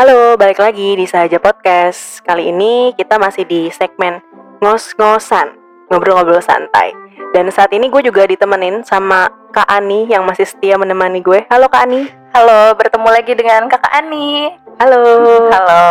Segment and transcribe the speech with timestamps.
[0.00, 2.24] Halo, balik lagi di Saja Podcast.
[2.24, 4.24] Kali ini kita masih di segmen
[4.64, 5.52] ngos-ngosan,
[5.92, 6.96] ngobrol-ngobrol santai.
[7.36, 11.44] Dan saat ini gue juga ditemenin sama Kak Ani yang masih setia menemani gue.
[11.52, 12.08] Halo Kak Ani.
[12.32, 14.48] Halo, bertemu lagi dengan Kakak Ani.
[14.80, 15.04] Halo.
[15.52, 15.84] Halo.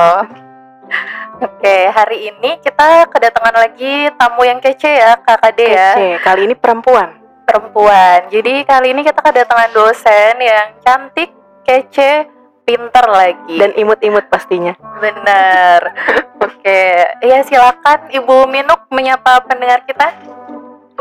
[1.45, 5.93] Oke, hari ini kita kedatangan lagi tamu yang kece ya, Kakak D ya.
[5.93, 7.13] Oke, kali ini perempuan.
[7.45, 8.25] Perempuan.
[8.33, 11.29] Jadi kali ini kita kedatangan dosen yang cantik,
[11.61, 12.38] kece,
[12.69, 13.57] pinter lagi.
[13.57, 14.77] Dan imut-imut pastinya.
[15.01, 15.81] benar.
[16.45, 16.81] Oke,
[17.25, 20.13] ya silakan Ibu Minuk menyapa pendengar kita.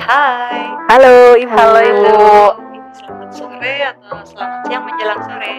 [0.00, 1.52] Hai, Halo Ibu.
[1.52, 2.08] Halo Ibu.
[2.96, 5.54] selamat sore atau selamat siang menjelang sore.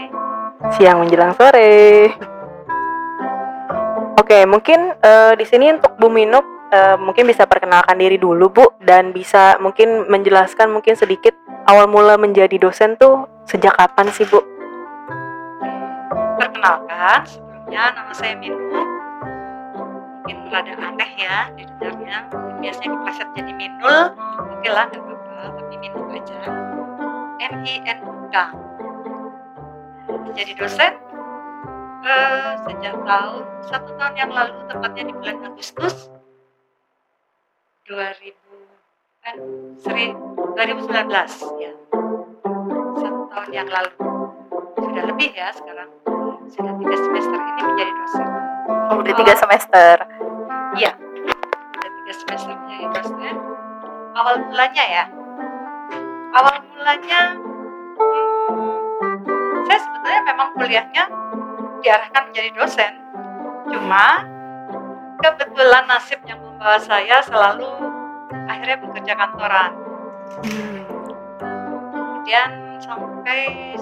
[0.74, 1.74] Siang menjelang sore.
[4.18, 8.66] Oke, mungkin eh, di sini untuk Bu Minuk eh, mungkin bisa perkenalkan diri dulu Bu
[8.82, 11.38] dan bisa mungkin menjelaskan mungkin sedikit
[11.70, 14.59] awal mula menjadi dosen tuh sejak kapan sih Bu?
[16.40, 18.56] Perkenalkan, sebelumnya nama saya Minu.
[20.24, 22.32] Mungkin rada aneh ya didengarnya.
[22.64, 24.16] Biasanya dipleset jadi Minul.
[24.56, 26.40] Oke lah, nggak apa-apa, tapi Minu aja.
[27.44, 28.36] M I N U K.
[30.40, 30.94] Jadi dosen
[32.08, 36.08] eh, sejak tahun satu tahun yang lalu, tepatnya di bulan Agustus
[37.90, 38.32] 2000
[39.26, 39.36] kan
[39.82, 40.14] seri
[40.56, 41.10] 2019
[41.58, 41.74] ya
[43.02, 43.94] satu tahun yang lalu
[44.78, 45.90] sudah lebih ya sekarang
[46.50, 48.28] sudah tiga semester ini menjadi dosen.
[48.90, 49.96] Oh, udah tiga semester.
[50.78, 50.92] iya.
[50.98, 53.36] Sudah tiga semester menjadi dosen.
[54.18, 55.06] Awal mulanya ya?
[56.34, 57.22] Awal mulanya
[57.98, 61.04] hmm, saya sebetulnya memang kuliahnya
[61.86, 62.92] diarahkan menjadi dosen.
[63.70, 64.26] Cuma
[65.22, 67.70] kebetulan nasib yang membawa saya selalu
[68.50, 69.72] akhirnya bekerja kantoran.
[71.40, 72.50] Kemudian
[72.82, 73.78] sampai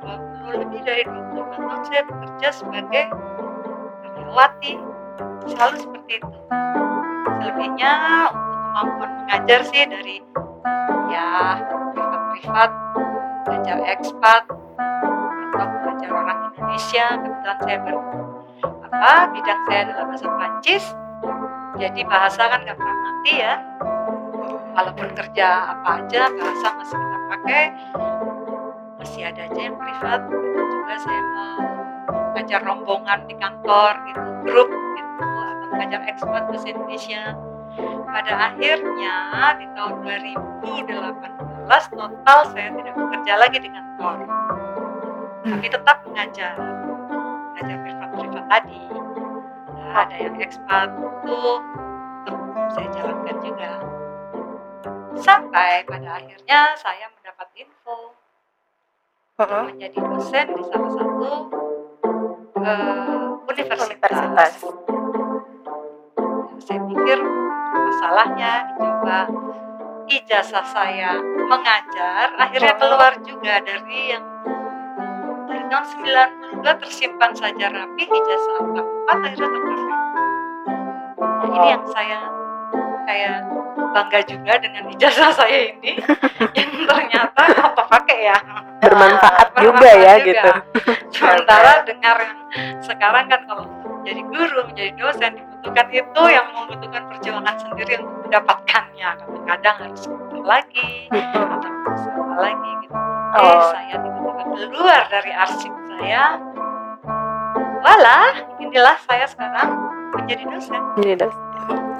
[0.00, 3.04] 20 lebih dari 25 tahun saya bekerja sebagai
[4.04, 4.72] karyawati
[5.50, 6.36] selalu seperti itu.
[7.40, 7.92] Selebihnya
[8.30, 10.16] untuk kemampuan mengajar sih dari
[11.10, 11.28] ya
[11.94, 12.70] privat-privat
[13.48, 14.42] belajar ekspat
[15.56, 17.06] atau belajar orang Indonesia.
[17.18, 17.96] Kebetulan saya ber
[18.60, 20.84] apa bidang saya adalah bahasa Prancis
[21.80, 23.54] jadi bahasa kan nggak pernah mati ya.
[24.76, 27.64] Walaupun kerja apa aja bahasa masih kita pakai.
[29.00, 30.20] Masih ada aja yang privat.
[30.28, 31.20] Itu juga saya
[32.40, 37.36] mau ngajar rombongan di kantor gitu grup gitu atau ngajar ekspat bahasa Indonesia.
[38.08, 39.16] Pada akhirnya
[39.60, 44.16] di tahun 2018 total saya tidak bekerja lagi di kantor.
[45.44, 46.56] Tapi tetap mengajar
[47.52, 48.82] mengajar privat-privat tadi.
[49.68, 51.40] Nah, ada yang ekspat itu
[52.72, 53.72] saya jalankan juga.
[55.20, 58.16] Sampai pada akhirnya saya mendapat info
[59.36, 59.76] Mm-mm.
[59.76, 61.59] menjadi dosen di salah satu
[62.60, 63.88] eh, universitas.
[63.88, 64.52] Universitas.
[66.60, 67.18] Saya pikir
[67.72, 69.18] masalahnya dicoba
[70.10, 72.80] ijazah saya mengajar, akhirnya Mhm.
[72.82, 74.24] keluar juga dari yang
[75.46, 79.94] dari tahun 92 tersimpan saja rapi ijazah 4 akhirnya terpakai.
[81.20, 82.18] Nah, ini yang saya
[83.06, 83.38] kayak
[83.90, 85.98] bangga juga dengan ijazah saya ini
[86.58, 88.38] yang ternyata apa pakai ya
[88.80, 90.24] Bermanfaat Bermanfaat juga ya juga.
[90.26, 90.50] gitu.
[91.14, 92.38] Sementara dengar yang
[92.80, 93.64] sekarang kan kalau
[94.00, 99.08] jadi guru, menjadi dosen dibutuhkan itu yang membutuhkan perjuangan sendiri untuk mendapatkannya.
[99.14, 102.94] Kadang-kadang harus keluar lagi atau berusaha lagi gitu.
[103.30, 103.62] Eh, Oh.
[103.70, 106.22] saya tiba-tiba keluar dari arsip saya.
[107.80, 109.68] Walah, inilah saya sekarang
[110.12, 110.80] menjadi dosen.
[110.98, 111.42] Jadi dosen.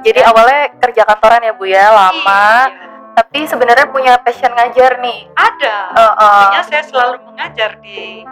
[0.00, 2.66] Jadi awalnya kerja kantoran ya Bu ya, lama.
[2.66, 2.89] Iya.
[3.10, 5.26] Tapi sebenarnya punya passion ngajar nih.
[5.34, 5.76] Ada.
[5.94, 6.16] Heeh.
[6.18, 8.22] Artinya saya selalu mengajar di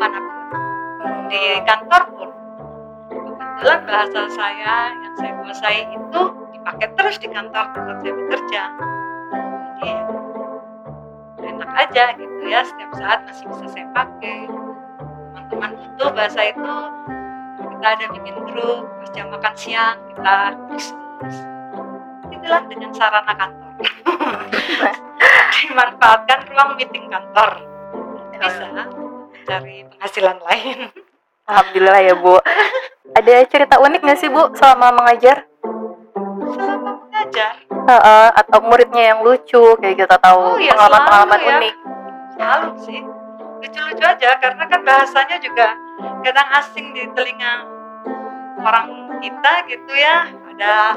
[0.00, 0.38] mana pun.
[1.30, 2.30] di kantor pun
[3.60, 6.22] kebetulan bahasa saya yang saya kuasai itu
[6.56, 8.62] dipakai terus di kantor tempat saya bekerja
[9.80, 9.92] jadi
[11.44, 14.48] enak aja gitu ya setiap saat masih bisa saya pakai
[15.36, 16.76] teman-teman butuh bahasa itu
[17.60, 20.36] kita ada bikin grup pas jam makan siang kita
[20.72, 21.44] diskusi
[22.32, 23.59] itulah dengan sarana kantor
[25.60, 27.50] dimanfaatkan ruang meeting kantor
[28.30, 28.66] bisa
[29.44, 30.78] cari penghasilan lain
[31.44, 32.38] Alhamdulillah ya Bu.
[33.10, 35.44] Ada cerita unik nggak sih Bu selama mengajar?
[36.50, 41.58] selama mengajar Heeh, atau muridnya yang lucu kayak gitu atau Oh, iya, pengalaman-pengalaman selalu ya.
[41.58, 41.74] unik.
[42.30, 43.00] selalu sih
[43.60, 45.68] lucu-lucu aja karena kan bahasanya juga
[46.22, 47.66] kadang asing di telinga
[48.56, 48.88] orang
[49.20, 50.96] kita gitu ya ada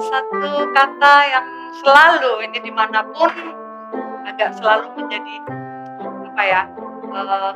[0.00, 1.46] satu kata yang
[1.84, 3.28] selalu ini di mana pun
[4.24, 5.34] agak selalu menjadi
[6.32, 6.62] apa ya
[7.12, 7.52] eh,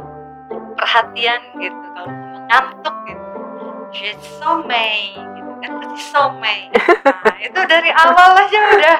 [0.76, 2.10] perhatian gitu kalau
[2.52, 3.22] ngantuk gitu.
[3.94, 8.98] She's so gitu kan pasti so nah itu dari awal aja udah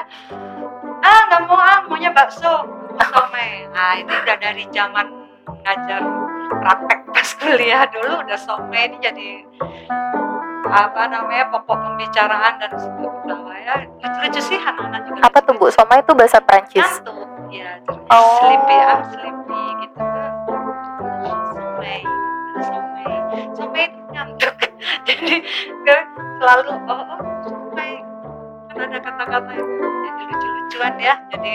[1.03, 2.65] ah nggak mau ah maunya bakso
[2.95, 3.67] so May.
[3.69, 5.05] Nah itu udah dari zaman
[5.67, 6.01] ngajar
[6.63, 9.27] praktek pas kuliah dulu udah so May ini jadi
[10.75, 15.71] apa namanya pokok pembicaraan dan sebuah ketawa ya lucu-lucu sih anak-anak juga Apa tuh Bu?
[15.71, 16.83] Somai itu bahasa Prancis.
[16.83, 17.15] ngantuk
[17.49, 17.71] ya
[18.11, 18.37] Oh.
[18.43, 20.31] sleepy I'm sleepy gitu kan.
[21.55, 21.99] Somai
[22.59, 23.13] somai.
[23.55, 24.55] Somai itu ngantuk.
[25.07, 25.35] Jadi
[25.87, 26.03] kan
[26.37, 27.91] selalu oh, oh somai.
[28.69, 29.69] Kan ada kata-kata yang
[30.03, 31.15] jadi lucu-lucuan ya.
[31.31, 31.53] Jadi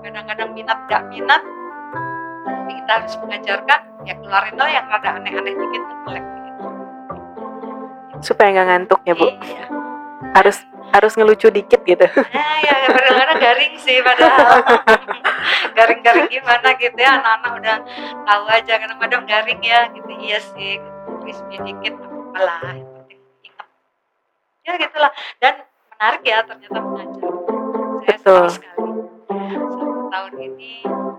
[0.00, 1.42] kadang-kadang minat gak minat
[2.44, 6.24] tapi kita harus mengajarkan ya keluarin lah yang rada aneh-aneh dikit dikit
[8.24, 9.28] supaya nggak ngantuk ya bu.
[9.28, 9.64] Iya.
[10.34, 10.56] Harus
[10.90, 12.06] harus ngelucu dikit gitu.
[12.34, 14.62] Nah, ya kadang-kadang garing sih padahal.
[15.76, 17.76] Garing-garing gimana gitu ya anak-anak udah
[18.24, 20.10] tahu aja kadang-kadang garing ya gitu.
[20.16, 20.80] Iya sih
[21.20, 23.66] crispy dikit apalah penting ingat.
[24.64, 25.12] Ya gitulah.
[25.42, 25.54] Dan
[25.94, 27.30] menarik ya ternyata mengajar.
[28.04, 28.46] Saya Betul.
[28.50, 28.92] sekali
[29.28, 30.74] satu tahun ini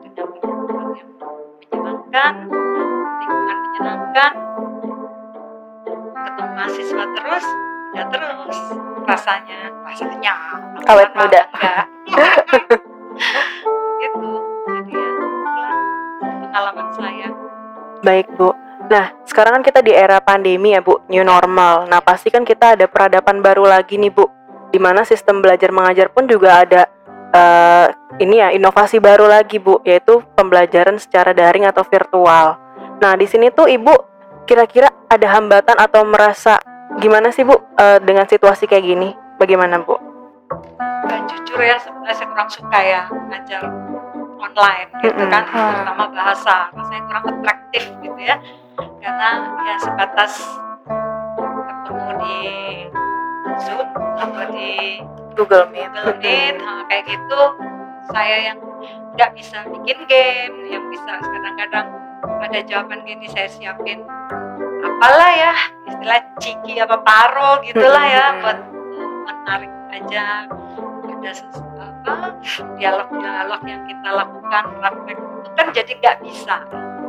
[0.06, 2.34] dengan teman yang menyenangkan
[3.20, 4.34] lingkungan menyenangkan
[6.56, 7.46] mahasiswa terus
[7.92, 8.58] ya terus.
[9.06, 10.34] Rasanya rasanya.
[10.88, 11.42] Awet muda.
[11.52, 11.86] enggak
[14.02, 14.30] gitu.
[14.66, 15.10] Jadi ya
[16.50, 17.28] pengalaman saya.
[18.02, 18.50] Baik Bu.
[18.86, 21.90] Nah, sekarang kan kita di era pandemi ya Bu, new normal.
[21.90, 24.30] Nah, pasti kan kita ada peradaban baru lagi nih Bu,
[24.70, 26.86] di mana sistem belajar mengajar pun juga ada
[27.34, 27.88] eh,
[28.22, 32.62] ini ya inovasi baru lagi Bu, yaitu pembelajaran secara daring atau virtual.
[33.02, 34.15] Nah, di sini tuh Ibu
[34.46, 36.62] kira-kira ada hambatan atau merasa
[36.98, 39.10] gimana sih Bu eh, dengan situasi kayak gini?
[39.36, 39.98] Bagaimana Bu?
[41.06, 43.62] dan jujur ya sebenarnya saya kurang suka ya ngajar
[44.42, 45.30] online gitu Mm-mm.
[45.32, 45.70] kan Hmm.
[45.74, 48.36] terutama bahasa rasanya kurang atraktif gitu ya
[49.02, 49.30] karena
[49.66, 50.34] ya sebatas
[51.66, 52.38] ketemu di
[53.62, 53.88] Zoom
[54.18, 55.00] atau di
[55.38, 55.90] Google Meet.
[55.94, 57.42] Google Meet nah, kayak gitu
[58.10, 58.60] saya yang
[59.16, 61.88] nggak bisa bikin game yang bisa kadang-kadang
[62.42, 64.04] ada jawaban gini saya siapin
[64.84, 65.54] apalah ya
[65.88, 68.60] istilah ciki apa paro gitulah ya buat
[69.26, 70.50] menarik aja
[71.26, 71.32] ada
[72.06, 72.28] apa
[72.78, 75.18] dialog-dialog yang kita lakukan praktek.
[75.18, 76.56] Itu kan jadi nggak bisa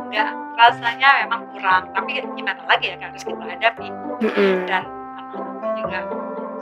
[0.07, 1.83] nggak rasanya memang kurang.
[1.93, 3.87] Tapi gimana lagi ya harus kita hadapi.
[4.65, 4.83] Dan
[5.21, 5.99] anak-anak juga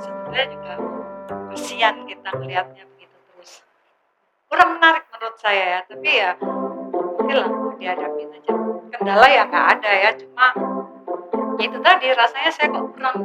[0.03, 0.73] sebenarnya juga
[1.55, 3.51] kasihan kita melihatnya begitu terus.
[4.51, 6.31] Kurang menarik menurut saya ya tapi ya
[7.15, 8.51] oke lah dihadapi aja
[8.95, 10.47] kendala ya nggak ada ya cuma
[11.55, 13.17] itu tadi rasanya saya kok kurang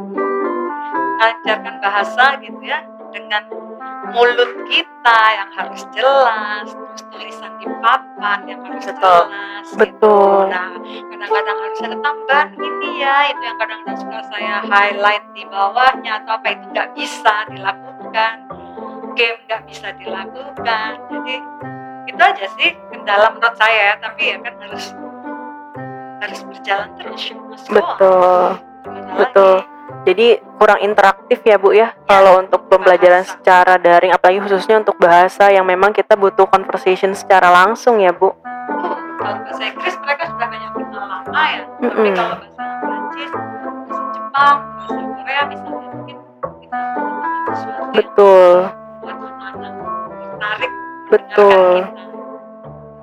[1.19, 3.43] mengajarkan bahasa gitu ya dengan
[4.11, 8.99] mulut kita yang harus jelas terus tulisan di papan yang harus Betul.
[9.03, 9.87] jelas Betul.
[9.87, 10.17] gitu.
[10.51, 10.71] nah
[11.11, 16.33] kadang-kadang harus ada tambahan ini ya itu yang kadang-kadang suka saya highlight di bawahnya atau
[16.39, 18.35] apa itu nggak bisa dilakukan
[19.15, 21.37] game nggak bisa dilakukan jadi
[22.11, 24.85] itu aja sih kendala menurut saya ya tapi ya kan harus
[26.21, 27.23] harus berjalan terus.
[27.71, 28.59] Betul.
[28.85, 29.55] Gimana Betul.
[29.63, 29.69] lagi?
[30.01, 30.27] Jadi
[30.57, 33.37] kurang interaktif ya Bu ya kalau untuk pembelajaran bahasa.
[33.37, 38.33] secara daring apalagi khususnya untuk bahasa yang memang kita butuh conversation secara langsung ya Bu.
[38.33, 38.35] Oh,
[39.21, 42.17] kalau bahasa Inggris mereka sudah banyak kenal lama ya tapi Mm-mm.
[42.17, 46.17] kalau bahasa Prancis bahasa Jepang bahasa Korea misalnya mungkin
[46.65, 48.53] kita membutuhkan sesuatu yang Betul.
[49.05, 49.73] buat anak-anak
[50.17, 50.73] tertarik
[51.11, 51.75] Betul.
[51.83, 52.09] mendengarkan kita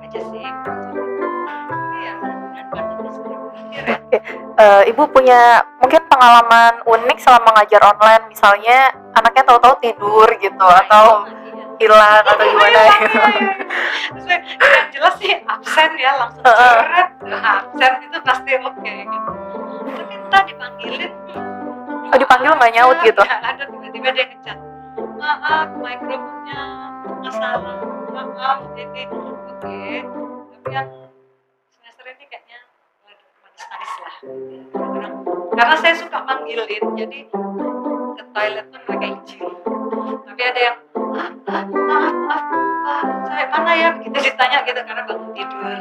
[0.00, 3.96] aja sih Tapi ya mudah-mudahan pandemi segera berakhir ya
[4.58, 5.40] Eh, Ibu punya
[5.78, 11.22] mungkin pengalaman unik selama mengajar online, misalnya anaknya tahu-tahu tidur gitu atau
[11.78, 11.78] Iya.
[11.78, 13.14] hilang atau gimana Iya, gitu.
[13.14, 13.52] iya, iya.
[14.10, 19.30] Maksudnya, yang jelas sih absen ya langsung ceret absen itu pasti oke gitu
[19.94, 21.12] tapi entah dipanggilin
[22.08, 23.22] Oh, dipanggil nggak nyaut gitu?
[23.22, 24.58] nggak ada tiba-tiba dia ngechat
[25.14, 26.62] maaf mikrofonnya
[27.22, 27.76] masalah
[28.24, 29.78] maaf ini oke.
[30.48, 30.88] Tapi yang
[31.68, 32.58] semester ini kayaknya
[33.04, 34.14] manis-manis lah.
[34.68, 35.16] Kadang-kadang-
[35.54, 37.20] karena saya suka manggilin jadi
[38.14, 39.42] ke toilet pun mereka izin.
[40.24, 40.76] Tapi ada yang
[41.08, 42.44] "Ah, ah, maaf maaf
[42.84, 43.88] ah, saya mana ya?
[43.96, 45.78] Begitu ditanya gitu karena bangun tidur.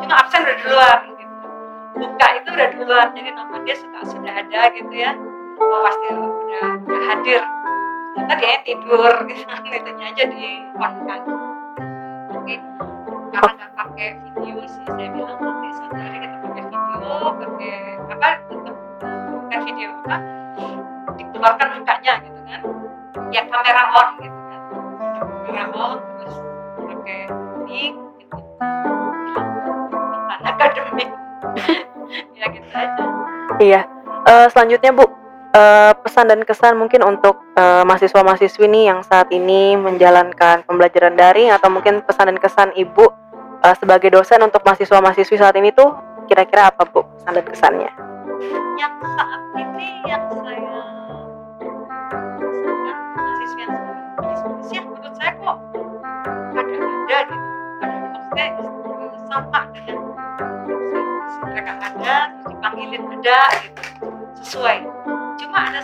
[0.00, 1.46] Cuma absen udah duluan gitu.
[1.90, 5.12] Buka itu udah duluan jadi nama dia suka sudah ada gitu ya.
[5.60, 7.42] Oh pasti udah udah hadir
[8.16, 9.14] kita dia ya, tidur.
[9.70, 11.20] Gitu aja di konkan
[12.30, 12.54] jadi
[13.30, 17.74] karena nggak pakai video sih saya bilang oke saudari kita pakai video pakai
[18.10, 20.16] apa tetap video apa
[21.14, 22.60] dikeluarkan mukanya gitu kan.
[23.30, 24.60] Ya kamera on gitu kan.
[25.46, 26.36] Kamera on terus
[26.76, 27.20] pakai
[27.64, 28.36] mic gitu.
[30.28, 31.10] Anak akademik.
[32.34, 33.04] Ya gitu aja.
[33.62, 33.80] Iya.
[34.26, 35.06] Uh, selanjutnya bu.
[35.54, 41.54] Uh, pesan dan kesan mungkin untuk eh, mahasiswa-mahasiswi nih yang saat ini menjalankan pembelajaran daring
[41.54, 43.06] atau mungkin pesan dan kesan Ibu
[43.62, 45.94] eh, sebagai dosen untuk mahasiswa-mahasiswi saat ini tuh
[46.26, 47.90] kira-kira apa Bu pesan dan kesannya?
[48.74, 50.78] yang saat ini yang saya
[53.14, 53.72] mahasiswa yang
[54.66, 55.58] ya menurut saya kok
[56.58, 57.48] ada-ada gitu
[58.34, 58.44] ada
[59.30, 59.98] sama dengan
[61.46, 63.82] mereka ada terus dipanggilin ada gitu
[64.40, 64.78] sesuai
[65.36, 65.80] cuma ada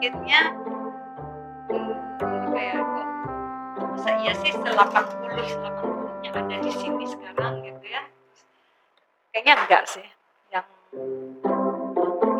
[0.00, 0.42] yakinnya
[1.68, 1.94] hmm,
[2.56, 3.06] kayak kok
[3.92, 8.02] masa iya sih 80 80 nya ada di sini sekarang gitu ya.
[9.32, 10.06] Kayaknya enggak sih
[10.48, 10.66] yang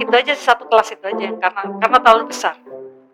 [0.00, 2.56] itu aja satu kelas itu aja yang karena karena terlalu besar.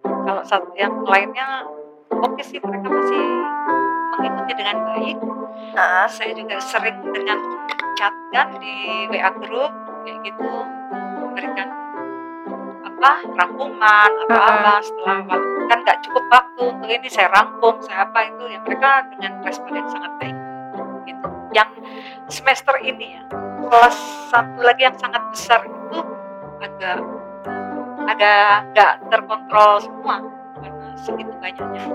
[0.02, 1.66] Kalau satu yang lainnya
[2.10, 3.24] oke sih mereka masih
[4.16, 5.18] mengikuti dengan baik.
[5.74, 7.38] Nah, saya juga sering dengan
[7.98, 9.72] chat kan di WA group
[10.04, 10.50] kayak gitu
[11.18, 11.68] memberikan
[13.06, 18.02] apa rangkuman atau apa setelah waktu kan nggak cukup waktu untuk ini saya rangkum saya
[18.02, 20.36] apa itu yang mereka dengan respon yang sangat baik
[21.06, 21.26] gitu.
[21.54, 21.70] Yang
[22.26, 23.22] semester ini ya
[23.70, 23.98] kelas
[24.34, 25.98] satu lagi yang sangat besar itu
[26.58, 26.98] agak
[28.10, 30.16] agak nggak terkontrol semua
[30.58, 31.86] karena segitu banyaknya.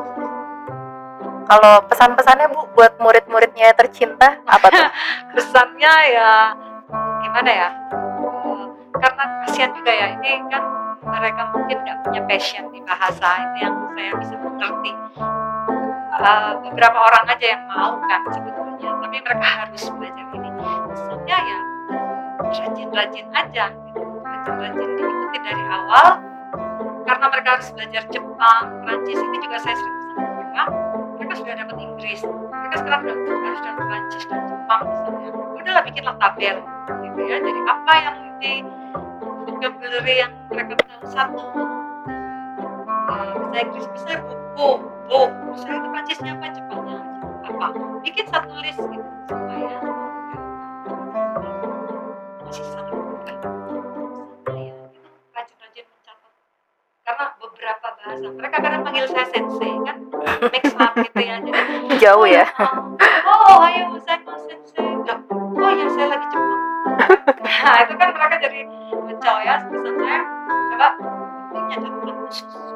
[1.52, 4.88] Kalau pesan-pesannya Bu buat murid-muridnya tercinta apa tuh?
[5.36, 6.56] kesannya ya
[7.20, 7.70] gimana ya?
[7.92, 8.64] Eh,
[8.96, 13.76] karena kasihan juga ya ini kan mereka mungkin nggak punya passion di bahasa ini yang
[13.98, 14.92] saya bisa mengerti.
[16.22, 20.50] Eh, beberapa orang aja yang mau kan sebetulnya tapi mereka harus belajar ini.
[20.92, 21.60] Kesannya ya
[22.46, 24.02] rajin-rajin aja gitu.
[24.22, 26.22] Rajin-rajin diikuti dari awal
[27.10, 30.64] karena mereka harus belajar Jepang Prancis ini juga saya sering pesan mereka
[31.18, 35.30] mereka sudah dapat Inggris mereka sekarang udah harus dapat Prancis dan Jepang misalnya.
[35.58, 36.56] Udahlah bikinlah tabel
[37.02, 37.38] gitu ya.
[37.42, 38.54] Jadi apa yang di
[39.46, 41.42] vocabulary yang mereka tahu satu.
[43.12, 44.70] Eh, bisa Inggris bisa buku
[45.10, 47.00] book bisa itu Prancisnya apa Jepangnya
[47.44, 47.68] apa?
[48.06, 49.10] Bikin satu list gitu.
[49.28, 49.74] Supaya
[52.46, 53.38] masih sangat mudah
[54.48, 55.00] saya itu
[55.36, 56.32] rajin-rajin mencatat.
[57.02, 58.28] Karena beberapa bahasa.
[58.32, 59.98] Mereka kadang panggil saya sensei kan?
[60.52, 61.36] Mix up gitu ya.
[61.42, 62.46] Jadi Jauh ya.
[62.60, 62.91] oh
[67.62, 68.60] nah itu kan mereka jadi
[69.46, 70.22] ya pesan saya
[70.74, 71.76] coba punya.
[71.78, 72.71] catatan khusus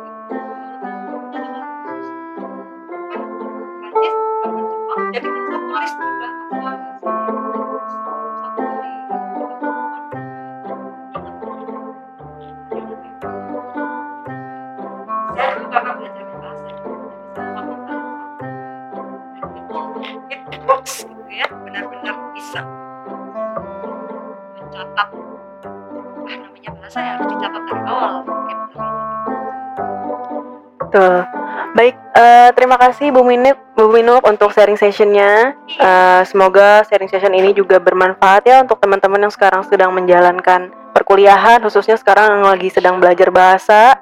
[30.95, 31.27] Betul.
[31.75, 35.51] Baik, eh, terima kasih Bu Minuk, Bu Minuk untuk sharing sessionnya.
[35.75, 41.59] Eh, semoga sharing session ini juga bermanfaat ya untuk teman-teman yang sekarang sedang menjalankan perkuliahan,
[41.67, 43.99] khususnya sekarang yang lagi sedang belajar bahasa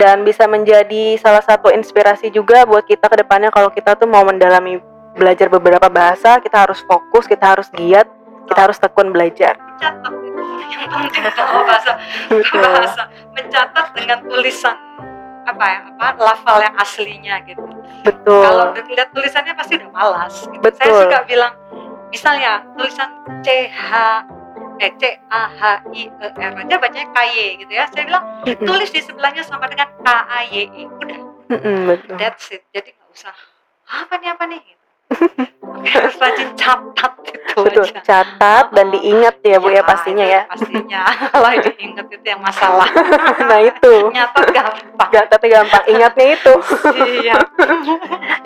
[0.00, 4.24] dan bisa menjadi salah satu inspirasi juga buat kita ke depannya kalau kita tuh mau
[4.24, 4.80] mendalami
[5.20, 8.08] belajar beberapa bahasa, kita harus fokus, kita harus giat,
[8.48, 9.60] kita harus tekun belajar.
[9.60, 10.16] mencatat
[10.72, 11.28] yang penting
[11.68, 11.92] bahasa
[12.56, 13.02] bahasa
[13.36, 14.76] mencatat dengan tulisan
[15.46, 17.62] apa ya apa lafal yang aslinya gitu
[18.02, 18.42] Betul.
[18.42, 20.62] kalau lihat tulisannya pasti udah malas gitu.
[20.74, 21.00] saya Betul.
[21.06, 21.52] suka bilang
[22.10, 23.10] misalnya tulisan
[23.46, 23.90] C H
[24.76, 25.62] eh C A H
[25.94, 29.70] I E R aja bacanya K Y gitu ya saya bilang tulis di sebelahnya sama
[29.70, 31.20] dengan K A Y E udah
[31.94, 32.16] betul.
[32.18, 33.34] that's it jadi nggak usah
[33.86, 34.62] apa nih apa nih.
[35.86, 38.00] Harus rajin catat itu Betul, aja.
[38.04, 40.42] catat dan diingat ya Bu ya pastinya itu ya.
[40.44, 41.02] pastinya.
[41.32, 42.88] Kalau diingat itu yang masalah.
[43.46, 45.08] Nah itu, nyatat gampang.
[45.12, 46.54] Catatnya gampang, ingatnya itu.
[47.22, 47.34] iya.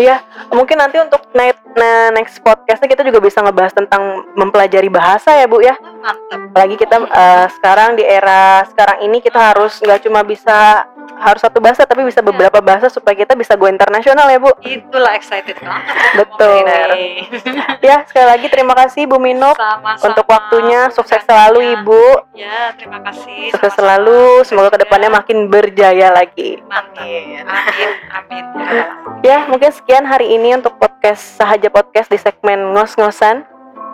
[0.01, 0.17] Iya,
[0.53, 5.45] mungkin nanti untuk next, nah, next podcastnya kita juga bisa ngebahas tentang mempelajari bahasa ya
[5.45, 5.77] Bu ya.
[5.77, 10.89] mantap Apalagi kita eh, sekarang di era sekarang ini kita harus nggak cuma bisa
[11.21, 14.51] harus satu bahasa tapi bisa beberapa bahasa supaya kita bisa go internasional ya Bu.
[14.61, 15.85] itulah excited banget
[16.17, 16.65] Betul.
[17.87, 20.01] Ya sekali lagi terima kasih Bu Minuk Sama-sama.
[20.03, 20.89] untuk waktunya.
[20.91, 22.05] Sukses selalu Ibu.
[22.33, 24.01] ya terima kasih Sukses Sama-sama.
[24.01, 24.21] selalu.
[24.43, 26.61] Semoga ke depannya makin berjaya lagi.
[26.65, 27.45] mantap amin
[28.11, 28.45] amin
[29.21, 33.45] Ya, mungkin sekian hari ini untuk podcast Sahaja Podcast di segmen ngos-ngosan.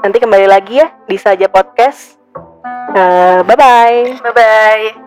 [0.01, 2.15] Nanti kembali lagi ya di Sahaja Podcast.
[2.93, 4.23] Eh, bye-bye.
[4.23, 5.06] Bye bye.